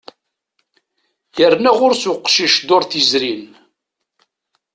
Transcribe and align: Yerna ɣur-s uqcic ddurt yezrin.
Yerna 1.37 1.71
ɣur-s 1.77 2.03
uqcic 2.13 2.55
ddurt 2.61 2.91
yezrin. 2.97 3.43